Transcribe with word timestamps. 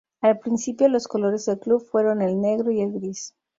Al 0.19 0.39
principio 0.39 0.87
los 0.87 1.07
colores 1.07 1.45
del 1.45 1.59
club 1.59 1.79
fueron 1.85 2.23
el 2.23 2.41
negro 2.41 2.71
y 2.71 2.81
el 2.81 2.91
gris. 2.91 3.35